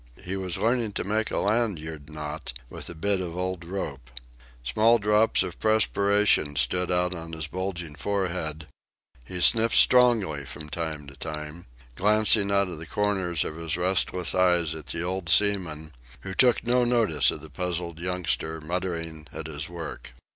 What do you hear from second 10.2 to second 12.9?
from time to time, glancing out of the